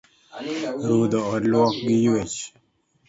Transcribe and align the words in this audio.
Rudh 0.87 1.15
od 1.33 1.43
luok 1.51 1.73
gi 1.85 1.95
ywech 2.07 2.37